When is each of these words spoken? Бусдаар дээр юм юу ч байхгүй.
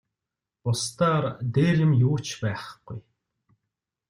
Бусдаар 0.61 1.25
дээр 1.53 1.77
юм 1.85 1.91
юу 2.07 2.15
ч 2.25 2.27
байхгүй. 2.41 2.99